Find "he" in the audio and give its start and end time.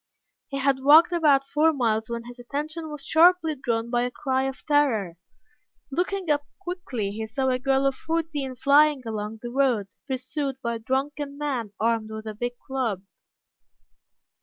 0.47-0.57, 7.11-7.27